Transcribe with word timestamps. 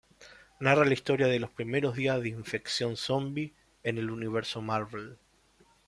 Narra 0.59 0.83
la 0.83 0.93
historia 0.93 1.27
de 1.27 1.39
los 1.39 1.51
primeros 1.51 1.95
días 1.95 2.19
de 2.23 2.29
infección 2.29 2.97
zombi 2.97 3.53
en 3.83 3.99
el 3.99 4.09
universo 4.09 4.59
Marvel. 4.59 5.19